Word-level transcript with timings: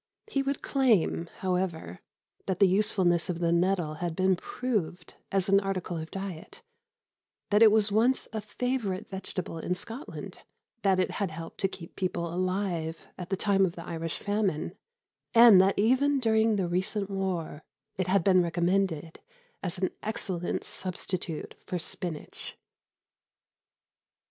He 0.25 0.41
would 0.41 0.63
claim, 0.63 1.29
however, 1.41 1.99
that 2.47 2.57
the 2.57 2.67
usefulness 2.67 3.29
of 3.29 3.37
the 3.37 3.51
nettle 3.51 3.93
had 4.01 4.15
been 4.15 4.35
proved 4.35 5.13
as 5.31 5.47
an 5.47 5.59
article 5.59 5.95
of 5.95 6.09
diet, 6.09 6.63
that 7.51 7.61
it 7.61 7.71
was 7.71 7.91
once 7.91 8.27
a 8.33 8.41
favourite 8.41 9.07
vegetable 9.07 9.59
in 9.59 9.75
Scotland, 9.75 10.39
that 10.81 10.99
it 10.99 11.11
had 11.11 11.29
helped 11.29 11.59
to 11.59 11.67
keep 11.67 11.95
people 11.95 12.33
alive 12.33 13.05
at 13.15 13.29
the 13.29 13.37
time 13.37 13.63
of 13.63 13.75
the 13.75 13.85
Irish 13.85 14.17
famine, 14.17 14.75
and 15.35 15.61
that 15.61 15.77
even 15.77 16.19
during 16.19 16.55
the 16.55 16.67
recent 16.67 17.07
war 17.07 17.61
it 17.95 18.07
had 18.07 18.23
been 18.23 18.41
recommended 18.41 19.19
as 19.61 19.77
an 19.77 19.91
excellent 20.01 20.63
substitute 20.63 21.53
for 21.67 21.77
spinach. 21.77 22.57